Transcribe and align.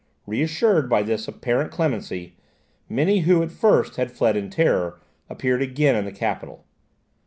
Reassured 0.25 0.89
by 0.89 1.03
this 1.03 1.27
apparent 1.27 1.69
clemency, 1.69 2.35
many 2.89 3.19
who, 3.19 3.43
at 3.43 3.51
first, 3.51 3.97
had 3.97 4.11
fled 4.11 4.35
in 4.35 4.49
terror 4.49 4.99
appeared 5.29 5.61
again 5.61 5.95
in 5.95 6.05
the 6.05 6.11
capital. 6.11 6.65